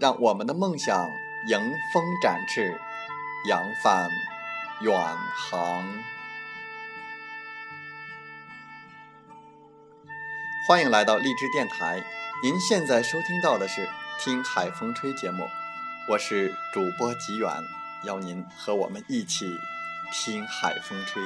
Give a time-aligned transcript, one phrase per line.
[0.00, 1.10] 让我们的梦想
[1.46, 1.60] 迎
[1.92, 2.74] 风展翅，
[3.46, 4.08] 扬帆
[4.80, 4.94] 远
[5.36, 5.84] 航。
[10.66, 12.02] 欢迎来到励志电台，
[12.42, 13.86] 您现在收听到的是
[14.18, 15.44] 《听海风吹》节目，
[16.08, 17.52] 我是主播吉远，
[18.06, 19.54] 邀您和我们一起
[20.14, 21.22] 听海风吹。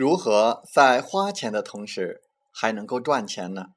[0.00, 3.74] 如何在花钱的同时还能够赚钱呢？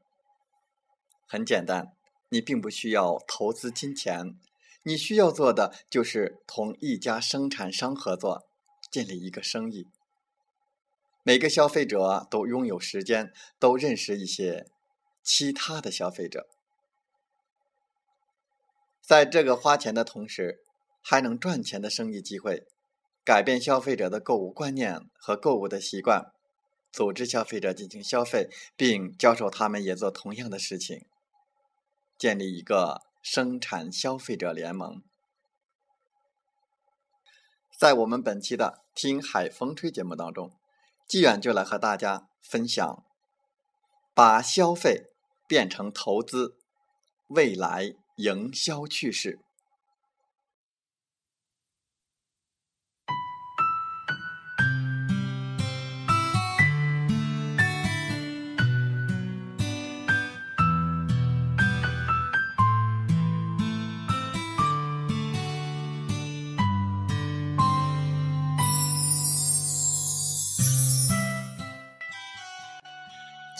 [1.27, 1.97] 很简单，
[2.29, 4.39] 你并不需要投资金钱，
[4.83, 8.47] 你需要做的就是同一家生产商合作，
[8.89, 9.89] 建立一个生意。
[11.23, 14.65] 每个消费者都拥有时间，都认识一些
[15.21, 16.47] 其他的消费者，
[19.01, 20.63] 在这个花钱的同时
[21.01, 22.65] 还能赚钱的生意机会。
[23.23, 26.33] 改变消费者的购物观念和购物的习惯，
[26.91, 31.05] 组织消费者进行消费，并教授他们也做同样的事情，
[32.17, 35.01] 建立一个生产消费者联盟。
[37.77, 40.51] 在我们本期的《听海风吹》节目当中，
[41.07, 43.05] 纪远就来和大家分享：
[44.13, 45.07] 把消费
[45.47, 46.57] 变成投资，
[47.27, 49.42] 未来营销趋势。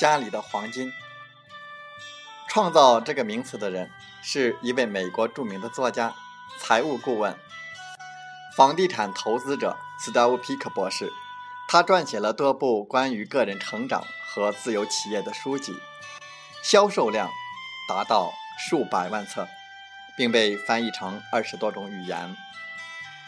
[0.03, 0.91] 家里的黄金。
[2.49, 3.89] 创造这个名词的人
[4.21, 6.13] 是一位美国著名的作家、
[6.59, 7.33] 财务顾问、
[8.57, 11.09] 房地产投资者斯蒂夫·皮克博士。
[11.69, 15.73] 他撰写了多部关于个人成长和自由企业的书籍，
[16.61, 17.29] 销售量
[17.87, 19.47] 达到数百万册，
[20.17, 22.35] 并被翻译成二十多种语言。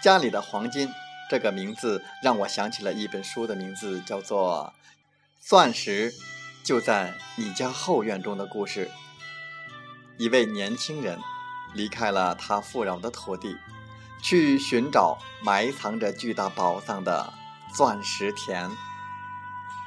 [0.01, 0.93] 家里的黄金
[1.29, 4.73] 这个名字让我想起了一本书的名字，叫做
[5.47, 6.11] 《钻石》。
[6.65, 8.89] 就在你家后院中的故事。
[10.17, 11.19] 一位年轻人
[11.75, 13.55] 离开了他富饶的土地，
[14.23, 17.31] 去寻找埋藏着巨大宝藏的
[17.71, 18.67] 钻石田。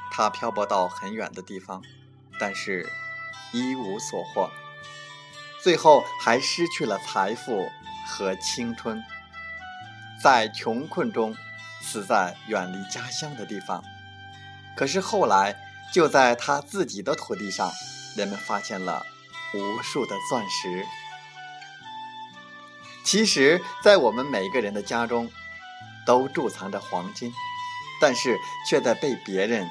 [0.09, 1.83] 他漂泊到很远的地方，
[2.39, 2.89] 但是
[3.51, 4.49] 一无所获，
[5.61, 7.69] 最后还失去了财富
[8.07, 9.03] 和青春，
[10.23, 11.35] 在穷困中
[11.81, 13.83] 死在远离家乡的地方。
[14.77, 15.65] 可是后来。
[15.93, 17.71] 就在他自己的土地上，
[18.15, 19.05] 人们发现了
[19.53, 20.85] 无数的钻石。
[23.03, 25.31] 其实，在我们每个人的家中，
[26.05, 27.33] 都贮藏着黄金，
[27.99, 28.37] 但是
[28.69, 29.67] 却在被别人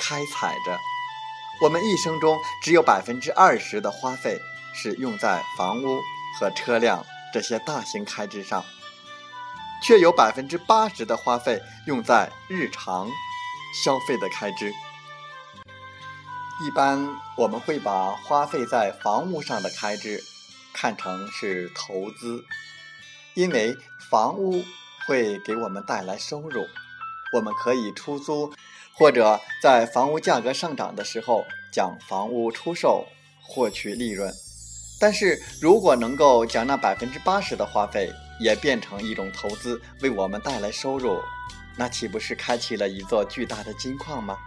[0.00, 0.78] 开采着。
[1.62, 4.36] 我们一生中只有百分之二十的花费
[4.74, 6.00] 是用在房屋
[6.40, 8.64] 和车辆这些大型开支上，
[9.80, 13.08] 却有百分之八十的花费用在日常
[13.84, 14.72] 消费的开支。
[16.64, 20.22] 一般我们会把花费在房屋上的开支
[20.72, 22.44] 看成是投资，
[23.34, 23.76] 因为
[24.08, 24.62] 房屋
[25.08, 26.64] 会给我们带来收入，
[27.32, 28.52] 我们可以出租，
[28.94, 33.06] 或者在房屋价格上涨的时候将房屋出售
[33.42, 34.32] 获取利润。
[35.00, 41.18] 但是如果能够将那百分之八十的花费也变成一种投资，为我们带来收入，
[41.76, 44.38] 那岂不是开启了一座巨大的金矿吗？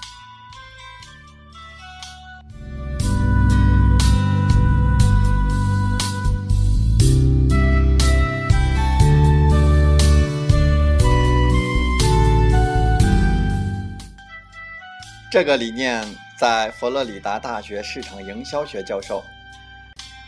[15.35, 16.01] 这个理念
[16.39, 19.21] 在佛罗里达大学市场营销学教授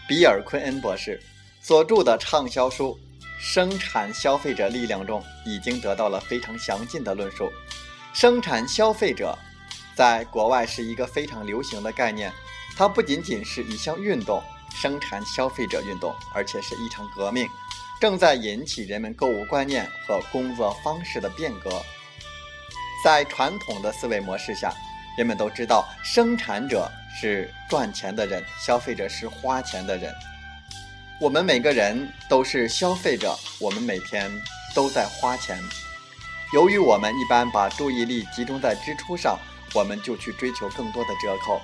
[0.06, 1.18] 比尔·昆恩博士
[1.62, 2.94] 所著的畅销书
[3.40, 7.50] 《生产消费者力量》中已经得到了非常详尽的论述。
[8.14, 9.34] 生产消费者
[9.96, 12.30] 在国外是一个非常流行的概念，
[12.76, 14.44] 它不仅仅是一项运动——
[14.76, 17.48] 生产消费者运动，而且是一场革命，
[18.02, 21.82] 正在引起人们购物观念和工作方式的变革。
[23.06, 24.74] 在传统的思维模式下，
[25.18, 30.14] 人们都知道生产者是赚钱的人，消费者是花钱的人。
[31.20, 34.32] 我们每个人都是消费者，我们每天
[34.76, 35.60] 都在花钱。
[36.54, 39.40] 由于我们一般把注意力集中在支出上，
[39.74, 41.60] 我们就去追求更多的折扣，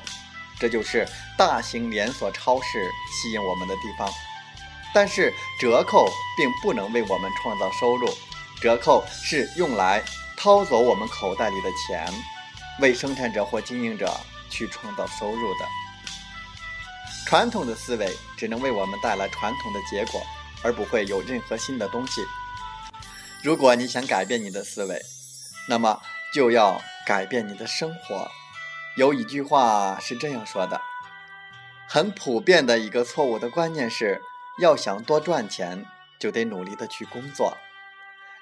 [0.60, 1.08] 这就是
[1.38, 4.12] 大型连锁超市吸引我们的地方。
[4.96, 8.10] 但是折扣并不能为我们创造收入，
[8.60, 10.04] 折扣是用来
[10.36, 12.12] 掏走我们口袋里的钱，
[12.84, 14.14] 为生产者或经营者
[14.50, 15.66] 去创造收入的。
[17.26, 20.22] 传统的思维只能为我们带来传统的结果，
[20.62, 22.22] 而不会有任何新的东西。
[23.42, 25.02] 如果你想改变你的思维，
[25.70, 26.02] 那么
[26.34, 28.30] 就要改变你的生活。
[28.98, 30.82] 有一句话是这样说的：
[31.88, 34.22] 很普遍的一个错误的观念是，
[34.60, 35.86] 要想多赚钱，
[36.20, 37.58] 就得努力的去工作。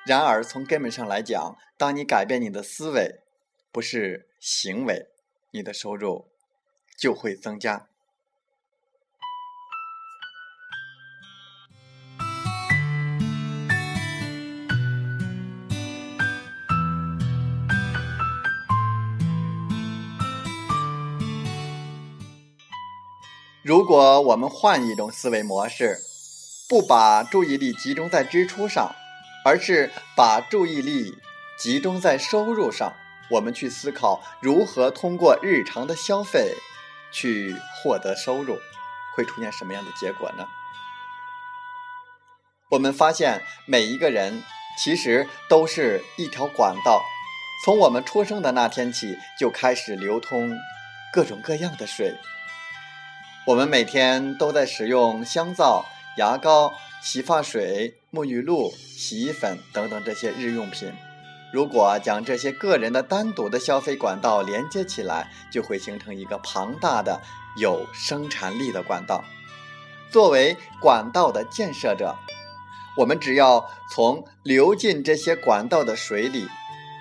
[0.04, 3.22] 然而，从根本上来讲，当你改变你的思维，
[3.72, 5.06] 不是行为，
[5.52, 6.26] 你的收入
[6.98, 7.86] 就会增加。
[23.62, 26.00] 如果我们换一种思维模式，
[26.68, 28.92] 不把注意力集中在支出上，
[29.46, 31.16] 而是把注意力
[31.60, 32.92] 集中在收入上，
[33.32, 36.54] 我们去思考如何通过日常的消费
[37.12, 38.60] 去获得收入，
[39.16, 40.46] 会出现什么样的结果呢？
[42.70, 44.44] 我们发现每一个人
[44.78, 47.04] 其实都是一条管道，
[47.66, 50.58] 从我们出生的那天起就开始流通
[51.14, 52.16] 各种各样的水。
[53.48, 55.86] 我们每天都在使用香皂、
[56.18, 60.94] 牙膏、洗发水、沐浴露、洗衣粉等等这些日用品。
[61.52, 67.22] 如果将这些个人的单独的消费管道连接起来，就会形成一个庞大的、
[67.58, 69.24] 有生产力的管道。
[70.10, 72.16] 作为管道的建设者，
[72.98, 76.48] 我们只要从流进这些管道的水里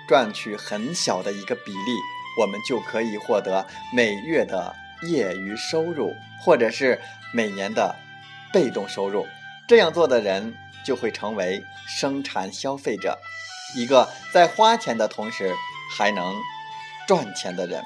[0.07, 1.95] 赚取很小的一个比例，
[2.39, 4.75] 我们就可以获得每月的。
[5.03, 6.13] 业余收入，
[6.45, 7.01] 或者是
[7.33, 7.95] 每年的
[8.53, 9.25] 被动收入，
[9.67, 10.53] 这样做的人
[10.85, 13.17] 就会成为生产消费者，
[13.75, 15.55] 一个在花钱的同时
[15.97, 16.35] 还能
[17.07, 17.83] 赚钱的人。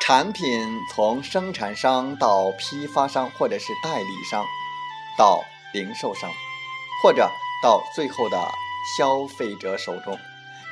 [0.00, 0.44] 产品
[0.94, 4.44] 从生产商到批发商，或者是代理商，
[5.16, 6.30] 到零售商，
[7.02, 7.30] 或者
[7.62, 8.38] 到最后的
[8.98, 10.18] 消费者手中。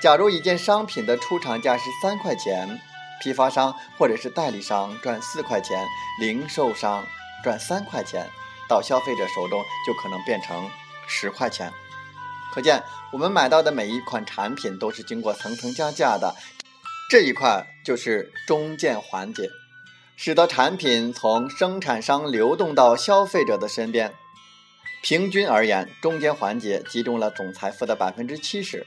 [0.03, 2.81] 假如一件商品的出厂价是三块钱。
[3.23, 5.87] 批发商或者是代理商赚四块钱，
[6.19, 7.05] 零售商
[7.44, 8.27] 赚三块钱，
[8.67, 10.70] 到消费者手中就可能变成
[11.06, 11.70] 十块钱。
[12.55, 16.35] 可见，我们买到的每一款产品都是经过层层加价的，
[17.09, 19.49] 这一块就是中间环节，
[20.17, 24.13] 使得产品从生产商流动到消费者的身边。
[25.03, 28.87] 平均而言，中间环节集中了总财富的百分之七十。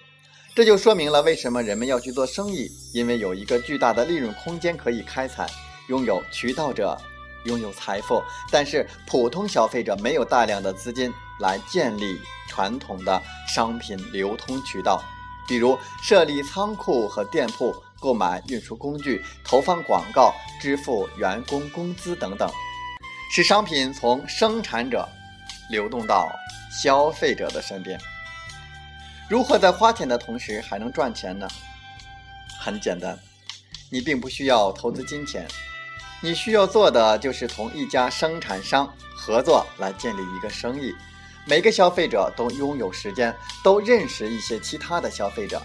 [0.56, 5.48] 这就说明了为什么人们要去做生意，因为有一个巨大的利润空间可以开采。
[5.90, 6.98] 拥有渠道者
[7.46, 15.04] 拥有财富，但是普通消费者没有大量的资金来建立传统的商品流通渠道，
[15.48, 22.50] 比如设立仓库和店铺、购买运输工具、投放广告、支付员工工资等等，
[23.32, 25.08] 使商品从生产者
[25.70, 26.30] 流动到
[26.84, 28.00] 消费者的身边。
[29.30, 31.48] 如何在花钱的同时还能赚钱呢？
[32.60, 33.18] 很简单，
[33.90, 35.48] 你并不需要投资金钱，
[36.24, 40.96] 你需要做的就是同一家生产商合作来建立一个生意。
[41.46, 45.62] 每个消费者都拥有时间，都认识一些其他的消费者，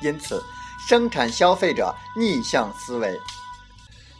[0.00, 0.42] 因此，
[0.88, 3.16] 生产消费者逆向思维，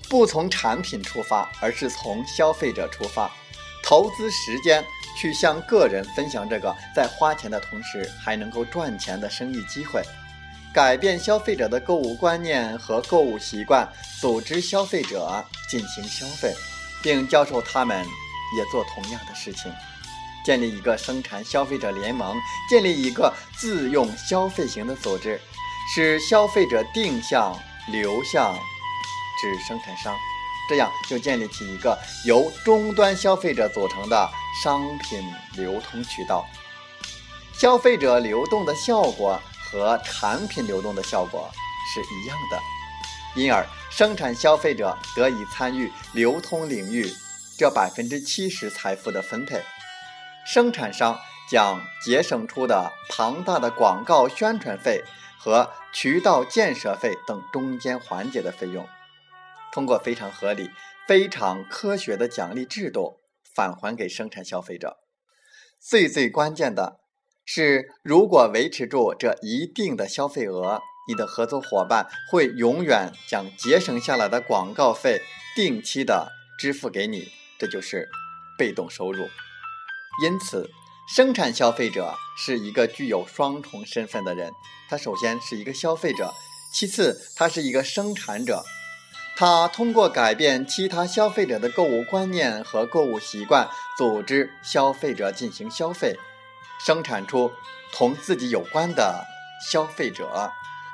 [0.08, 3.28] 不从产品出发，而是从消费者出发，
[3.82, 4.84] 投资时间。
[5.14, 10.02] 去向个人分享这个在花钱的同时还能够赚钱的生意机会，
[10.74, 13.86] 改变消费者的购物观念和购物习惯，
[14.20, 16.54] 组织消费者进行消费，
[17.02, 17.98] 并教授他们
[18.56, 19.70] 也做同样的事情，
[20.46, 22.34] 建立一个生产消费者联盟，
[22.70, 25.38] 建立一个自用消费型的组织，
[25.94, 27.54] 使消费者定向
[27.90, 28.54] 流向
[29.40, 30.16] 至生产商，
[30.70, 34.30] 这样就建立起一个由终端消费者组成的
[34.64, 35.22] 商品
[35.54, 36.46] 流通渠道。
[37.52, 39.40] 消费者流动的效果
[39.72, 41.50] 和产品流动的效果
[41.92, 42.60] 是一样的，
[43.40, 47.10] 因而生产消费者得以参与流通领域
[47.58, 49.62] 这百分之七十财富的分配，
[50.46, 51.18] 生产商
[51.50, 55.02] 将节省出的庞大的广告宣传费
[55.38, 58.86] 和渠道建设费等中间环节的费用，
[59.72, 60.70] 通过非常合理、
[61.08, 63.20] 非常科学的奖励制度
[63.54, 64.98] 返还给生产消费者。
[65.80, 67.01] 最最关键的。
[67.44, 75.20] 是，如果维持住这一定的消费额，你的合作伙伴会永远将节省下来的广告费
[75.56, 78.08] 定期的支付给你，这就是
[78.56, 79.26] 被动收入。
[80.22, 80.70] 因此，
[81.14, 84.52] 生产消费者是一个具有双重身份的人，
[84.88, 86.32] 他首先是一个消费者，
[86.72, 88.64] 其次他是一个生产者。
[89.34, 93.68] 他通过改变其他消费者的购物观念和购物习惯，
[93.98, 96.16] 组织消费者进行消费。
[96.84, 97.52] 生产出
[97.92, 99.24] 同自己有关的
[99.70, 100.50] 消费者，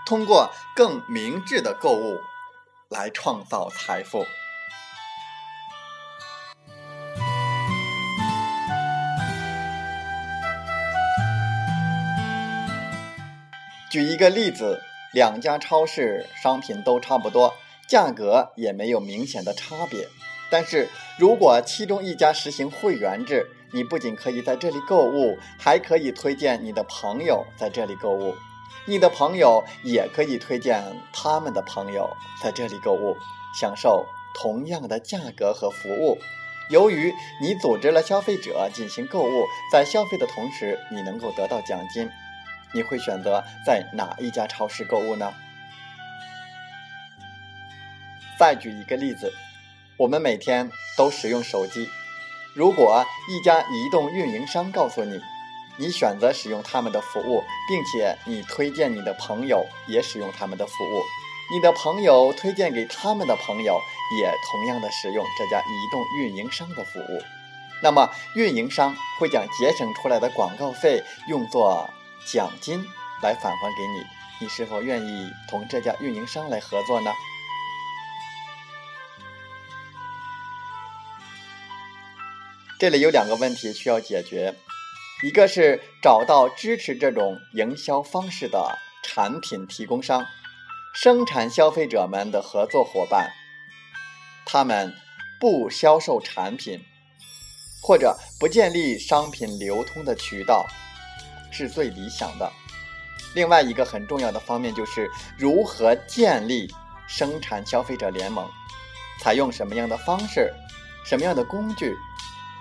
[0.07, 2.19] 通过更明智的购物
[2.91, 4.27] 来创造财富。
[13.91, 14.83] 举一个例子，
[15.15, 17.55] 两家超市商品都差不多，
[17.87, 20.07] 价格也没有明显的差别，
[20.51, 28.35] 但是如果其中一家实行会员制，你不仅可以在这里购物，还可以推荐你的朋友在这里购物，
[28.87, 30.83] 你的朋友也可以推荐
[31.13, 32.09] 他们的朋友
[32.43, 33.17] 在这里购物，
[33.61, 36.19] 享受同样的价格和服务。
[36.71, 42.09] 由于你组织了消费者进行购物，在消费的同时，你能够得到奖金。
[42.75, 45.33] 你会选择在哪一家超市购物呢？
[48.39, 49.33] 再举一个例子，
[49.97, 51.89] 我们每天都使用手机。
[52.59, 55.17] 如果一家移动运营商告诉你，
[55.77, 61.01] 你选择使用他们的服务，并且你推荐你的朋友也使用他们的服务，
[61.53, 63.81] 你的朋友推荐给他们的朋友
[64.21, 67.23] 也同样的使用这家移动运营商的服务，
[67.81, 71.89] 那么运营商会将节省出来的广告费用作
[72.27, 72.85] 奖金
[73.23, 74.03] 来返还给你，
[74.41, 77.13] 你是否愿意同这家运营商来合作呢？
[82.79, 84.55] 这里有两个问题需要解决，
[85.25, 90.25] 一个是找到支持这种营销方式的产品提供商、
[90.95, 93.33] 生产消费者们的合作伙伴，
[94.47, 94.95] 他们
[95.41, 96.81] 不销售产品
[97.83, 100.65] 或者不建立商品流通的渠道
[101.51, 102.49] 是最理想的。
[103.35, 106.73] 另外一个很重要的方面就是如何建立
[107.09, 108.49] 生产消费者联盟，
[109.21, 110.55] 采用什么样的方式、
[111.05, 111.93] 什么样的工具。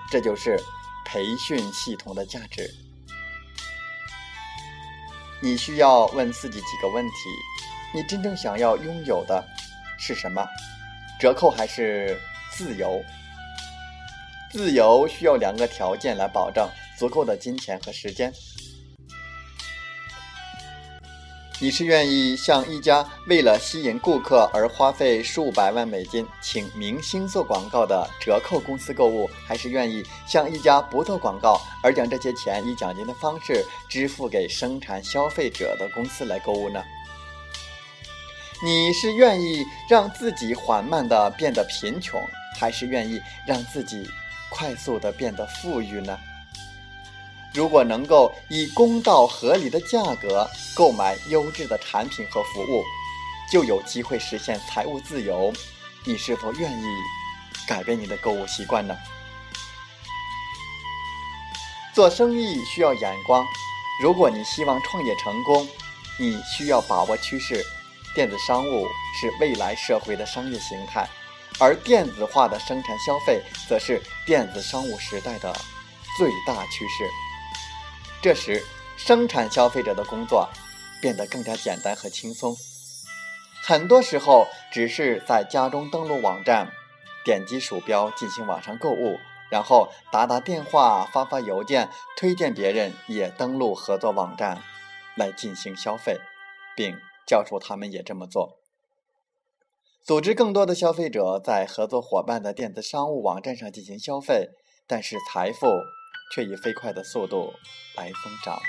[0.10, 0.58] 这就是
[1.06, 2.70] 培训系统的价值。
[5.42, 7.14] 你需要问自己几个问题：
[7.94, 9.44] 你真正想要拥有的
[10.00, 10.46] 是什么？
[11.20, 12.20] 折扣还是
[12.52, 13.04] 自由？
[14.52, 18.34] 自由需要两个条件来保证：足够的金钱和时间。
[21.60, 36.84] 你是愿意向一家为了吸引顾客而花费数百万美金请明星做广告的折扣公司购物，还是愿意向一家不做广告而将这些钱以奖金的方式支付给生产消费者的公司来购物呢？
[38.64, 42.22] 你是愿意让自己缓慢地变得贫穷，
[42.60, 44.08] 还是愿意让自己
[44.52, 46.20] 快速地变得富裕呢？
[47.58, 52.84] 如果能够以公道合理的价格购买优质的产品和服务，
[53.52, 55.52] 就有机会实现财务自由。
[56.06, 56.86] 你是否愿意
[57.68, 58.96] 改变你的购物习惯呢？
[61.96, 63.44] 做生意需要眼光。
[64.04, 65.68] 如果你希望创业成功，
[66.20, 67.66] 你需要把握趋势。
[68.14, 68.86] 电子商务
[69.20, 71.10] 是未来社会的商业形态，
[71.60, 75.52] 而电子化的生产消费则是电子商务时代的
[76.20, 77.10] 最大趋势。
[78.28, 78.62] 这时，
[78.98, 80.50] 生产消费者的工作
[81.02, 82.54] 变得更加简单和轻松。
[83.64, 86.70] 很多时候，只是在家中登录网站，
[87.24, 89.16] 点击鼠标进行网上购物，
[89.50, 94.62] 然后打打电话、发发邮件，推荐别人也登录合作网站
[95.16, 96.18] 来进行消费，
[96.76, 98.60] 并教授他们也这么做。
[100.04, 104.50] 组织更多的消费者在合作伙伴的电子商务网站上进行消费，
[104.86, 105.68] 但是财富。
[106.32, 107.54] 却以飞快的速度
[107.96, 108.60] 来增长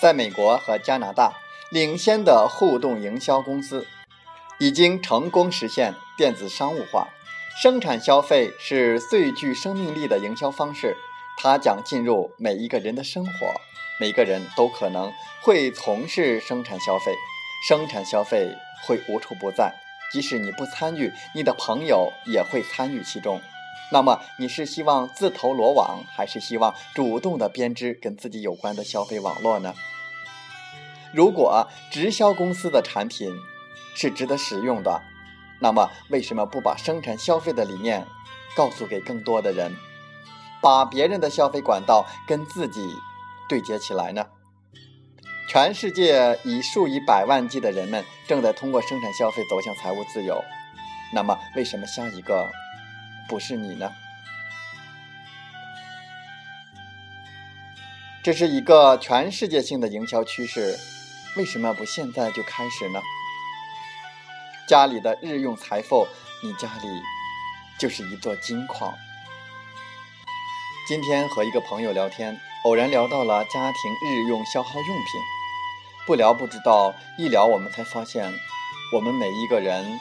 [0.00, 1.32] 在美国和加拿大
[1.70, 3.86] 领先的互动营销公司
[4.58, 7.08] 已经成功实现电子商务化。
[7.60, 10.96] 生产消费是最具生命力的营销方式，
[11.36, 13.30] 它将进入每一个人的生活，
[14.00, 17.14] 每个人都可能会从事生产消费，
[17.68, 18.56] 生产消费
[18.86, 19.74] 会无处不在，
[20.10, 23.40] 即使你不参与，你的朋友也会参与其中。
[23.92, 29.74] 那么你是希望自投罗网，还是希望主动的编织跟自己有关的消费网络呢？
[31.12, 33.30] 如果直销公司的产品
[33.94, 35.02] 是值得使用的，
[35.62, 38.04] 那么为什么不把生产消费的理念
[38.56, 39.72] 告诉给更多的人，
[40.60, 42.80] 把别人的消费管道跟自己
[43.48, 44.26] 对接起来呢？
[45.48, 50.42] 全世界以数以百万计的人们正在通过生产消费走向财务自由，
[51.14, 52.50] 那么为什么下一个？
[53.28, 53.92] 不是你呢？
[58.24, 60.76] 这是一个全世界性的营销趋势，
[61.36, 63.00] 为什么不现在就开始呢？
[64.68, 66.06] 家里的日用财富，
[66.42, 66.88] 你家里
[67.78, 68.94] 就是一座金矿。
[70.88, 75.20] 今天和一个朋友聊天，偶然聊到了家庭日用消耗用品，
[76.06, 78.32] 不聊不知道，一聊我们才发现，
[78.94, 79.98] 我们每一个人。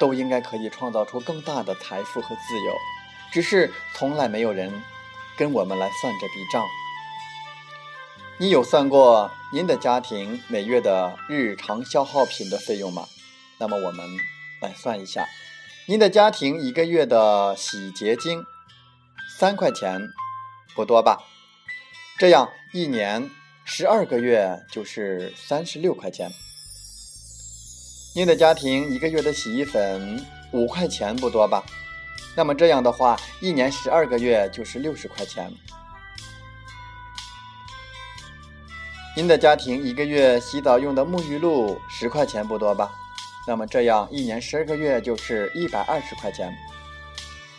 [0.00, 2.72] 都应该可以创造出更大的财富和自由，
[3.32, 4.80] 只是从来没有人
[5.36, 6.64] 跟我们来算这笔账。
[8.38, 13.08] 你有算过您的家庭每月的日常消耗品的费用吗？
[13.60, 14.06] 那么我们
[14.60, 15.26] 来算一下，
[15.86, 18.44] 您的家庭一个月的洗洁精
[19.36, 20.00] 三块钱，
[20.74, 21.18] 不多吧？
[22.18, 23.30] 这样一年
[23.64, 26.30] 十二个月就是三十六块钱。
[28.14, 31.64] 您的家庭一个月的洗衣粉五块钱不多吧？
[32.36, 35.52] 那么这样的话，一年十二个月就是六十块钱。
[39.16, 42.92] 您的家庭一个月洗澡用的沐浴露十块钱不多吧？
[43.48, 46.54] 那么这样一年十二个月就是一百二十块钱。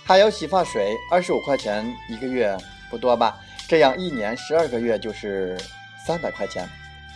[0.06, 2.56] 还有洗发水二十五块钱一个月
[2.92, 3.36] 不多吧？
[3.68, 5.58] 这样一年十二个月就是
[6.06, 6.70] 三百块钱。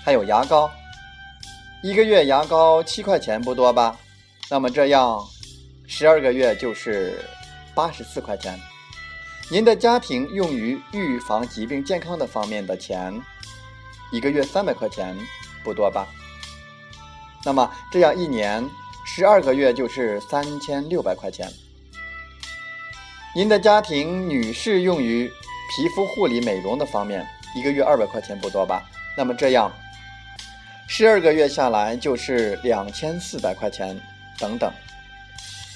[0.04, 0.72] 还有牙膏。
[1.84, 3.96] 一个月牙膏七块钱不多吧？
[4.50, 5.24] 那么这样，
[5.86, 7.24] 十二个月就是
[7.76, 8.60] 八十四块钱。
[9.52, 13.14] 您的家庭用于预防疾病健康的方面的钱，
[14.12, 15.16] 一个月三百块钱
[15.64, 16.08] 不多吧？
[17.46, 18.68] 那么这样一年
[19.06, 21.52] 十二个月就是三千六百块钱。
[23.36, 25.28] 您的家庭女士用于
[25.76, 28.84] 皮肤护理美容的方面，一个月二百块钱不多吧？
[29.18, 29.72] 那么这样。
[30.88, 34.00] 十二个月下来就是两千四百块钱，
[34.38, 34.72] 等等，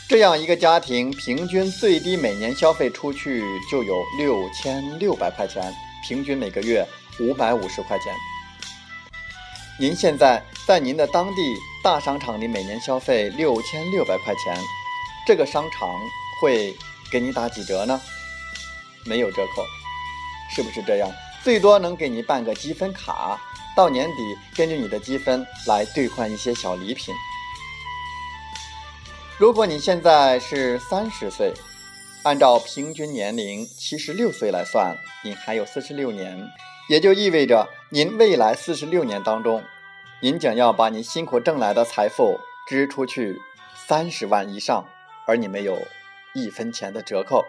[0.08, 5.73] 这样一个家庭平均最低每年消费出去就有六千六百块钱，
[6.08, 6.88] 平均每个月
[7.19, 8.13] 五百五十块钱。
[9.80, 14.58] 您现在在您的当地大商场里每年消费六千六百块钱，
[15.28, 15.88] 这个商场
[16.42, 16.76] 会
[17.12, 18.02] 给你打几折呢？
[19.06, 19.63] 没有折扣，
[20.50, 21.12] 是不是这样？
[21.44, 23.40] 最多能给你办个积分卡。
[23.76, 27.13] 到年底，根据你的积分来兑换一些小礼品。
[29.38, 31.54] 如果你现在是三十岁，
[32.24, 36.36] 按照平均年龄七十六岁来算，你还有四十六年，
[36.89, 39.63] 也就意味着您未来四十六年当中，
[40.21, 43.38] 您将要把您辛苦挣来的财富支出去
[43.88, 44.86] 三十万以上，
[45.26, 45.78] 而你没有
[46.34, 47.43] 一分钱的折扣。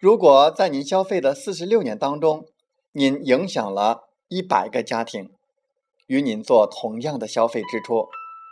[0.00, 2.46] 如果在您消费的四十六年当中，
[2.92, 4.10] 您影响了。
[4.28, 5.30] 一百个家庭
[6.06, 8.08] 与您做同样的消费支出，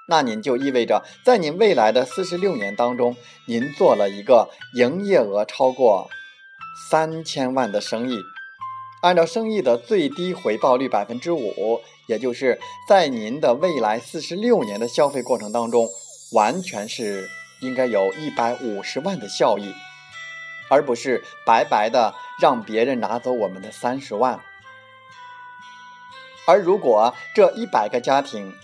[0.08, 3.16] 那您就意味着在您未来的四十六年当中，
[3.48, 6.08] 您做了一个营业额超过
[6.90, 8.18] 三千万的生意。
[9.02, 15.88] 按照生意的最低回报率百分之五，也就是在您的未来四十六年的消费过程当中，
[16.30, 17.28] 完全是
[17.60, 19.74] 应该有一百五十万的效益，
[20.70, 24.38] 而不是白白的让别人拿走我们的三十万。
[26.46, 28.54] 而如果这一百个家庭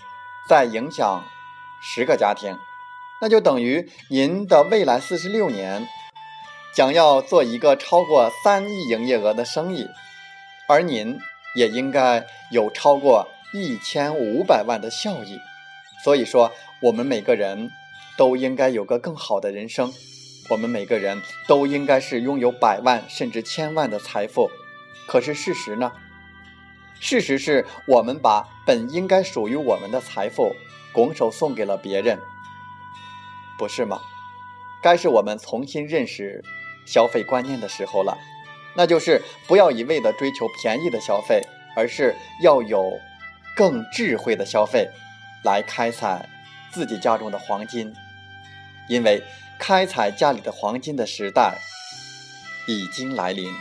[0.47, 1.25] 再影响
[1.81, 2.57] 十个家庭，
[3.19, 5.85] 那就等于您的未来四十六年
[6.73, 9.85] 将要做一个超过三亿营业额的生意，
[10.69, 11.19] 而您
[11.55, 15.39] 也应该有超过一千五百万的效益。
[16.03, 17.71] 所以说，我们每个人
[18.15, 19.91] 都应该有个更好的人生，
[20.51, 24.51] 我们每个人都应该是拥有百万甚至千万的财富。
[25.07, 25.91] 可是事实呢？
[26.99, 30.55] 事实是我们把本应该属于我们的财富
[30.93, 32.19] 拱手送给了别人，
[33.57, 33.99] 不是吗？
[34.83, 36.43] 该是我们重新认识
[36.85, 38.15] 消费观念的时候了，
[38.79, 42.97] 那就是不要一味的追求便宜的消费，而是要有
[43.53, 44.89] 更智慧的消费，
[45.43, 46.29] 来开采
[46.71, 47.93] 自己家中的黄金，
[48.87, 49.21] 因为
[49.59, 51.57] 开采家里的黄金的时代
[52.69, 53.53] 已经来临。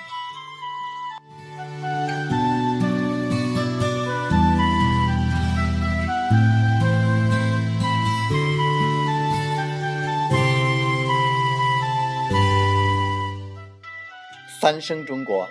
[14.68, 15.48] 三生中国，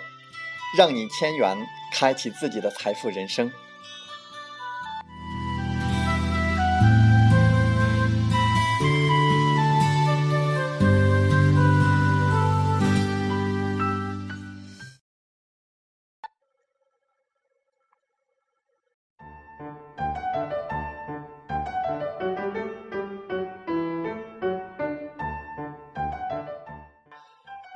[0.76, 1.58] 让你千元
[1.92, 3.50] 开启自己的财富人生。